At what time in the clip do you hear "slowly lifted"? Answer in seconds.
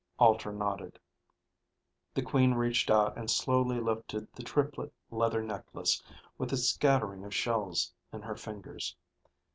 3.29-4.27